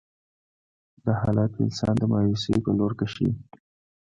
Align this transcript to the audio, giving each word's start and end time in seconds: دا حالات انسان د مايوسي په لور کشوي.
دا 1.03 1.13
حالات 1.21 1.51
انسان 1.63 1.93
د 1.99 2.03
مايوسي 2.11 2.53
په 2.63 2.71
لور 2.79 2.91
کشوي. 2.99 3.31